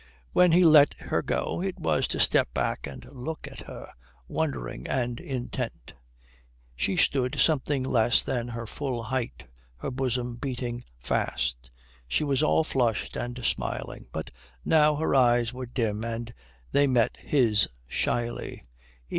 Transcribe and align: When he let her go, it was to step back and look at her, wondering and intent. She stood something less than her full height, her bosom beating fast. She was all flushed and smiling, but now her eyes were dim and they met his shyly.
When 0.33 0.51
he 0.51 0.63
let 0.63 0.95
her 0.95 1.21
go, 1.21 1.61
it 1.61 1.77
was 1.79 2.07
to 2.07 2.19
step 2.19 2.51
back 2.55 2.87
and 2.87 3.05
look 3.13 3.47
at 3.47 3.67
her, 3.67 3.91
wondering 4.27 4.87
and 4.87 5.19
intent. 5.19 5.93
She 6.75 6.97
stood 6.97 7.39
something 7.39 7.83
less 7.83 8.23
than 8.23 8.47
her 8.47 8.65
full 8.65 9.03
height, 9.03 9.45
her 9.77 9.91
bosom 9.91 10.37
beating 10.37 10.83
fast. 10.97 11.69
She 12.07 12.23
was 12.23 12.41
all 12.41 12.63
flushed 12.63 13.15
and 13.15 13.45
smiling, 13.45 14.07
but 14.11 14.31
now 14.65 14.95
her 14.95 15.13
eyes 15.13 15.53
were 15.53 15.67
dim 15.67 16.03
and 16.03 16.33
they 16.71 16.87
met 16.87 17.17
his 17.17 17.67
shyly. 17.85 18.63